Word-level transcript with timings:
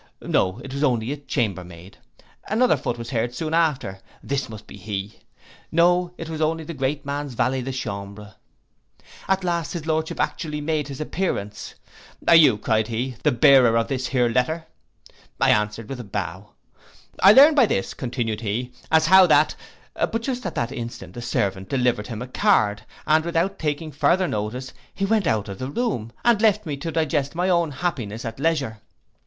No, 0.23 0.59
it 0.63 0.73
was 0.73 0.83
only 0.83 1.11
a 1.11 1.17
chambermaid. 1.17 1.99
Another 2.47 2.75
foot 2.75 2.97
was 2.97 3.11
heard 3.11 3.35
soon 3.35 3.53
after. 3.53 3.99
This 4.23 4.49
must 4.49 4.65
be 4.65 4.75
He! 4.77 5.19
No, 5.71 6.11
it 6.17 6.27
was 6.27 6.41
only 6.41 6.63
the 6.63 6.73
great 6.73 7.05
man's 7.05 7.35
valet 7.35 7.61
de 7.61 7.71
chambre. 7.71 8.33
At 9.27 9.43
last 9.43 9.73
his 9.73 9.85
lordship 9.85 10.19
actually 10.19 10.59
made 10.59 10.87
his 10.87 10.99
appearance. 10.99 11.75
Are 12.27 12.33
you, 12.35 12.57
cried 12.57 12.87
he, 12.87 13.17
the 13.23 13.31
bearer 13.31 13.77
of 13.77 13.89
this 13.89 14.07
here 14.07 14.27
letter? 14.27 14.65
I 15.39 15.51
answered 15.51 15.87
with 15.87 15.99
a 15.99 16.03
bow. 16.03 16.53
I 17.21 17.31
learn 17.31 17.53
by 17.53 17.67
this, 17.67 17.93
continued 17.93 18.41
he, 18.41 18.71
as 18.91 19.05
how 19.05 19.27
that—But 19.27 20.23
just 20.23 20.47
at 20.47 20.55
that 20.55 20.71
instant 20.71 21.15
a 21.15 21.21
servant 21.21 21.69
delivered 21.69 22.07
him 22.07 22.23
a 22.23 22.27
card, 22.27 22.87
and 23.05 23.23
without 23.23 23.59
taking 23.59 23.91
farther 23.91 24.27
notice, 24.27 24.73
he 24.95 25.05
went 25.05 25.27
out 25.27 25.47
of 25.47 25.59
the 25.59 25.69
room, 25.69 26.11
and 26.25 26.41
left 26.41 26.65
me 26.65 26.75
to 26.77 26.91
digest 26.91 27.35
my 27.35 27.49
own 27.49 27.69
happiness 27.69 28.25
at 28.25 28.39
leisure. 28.39 28.79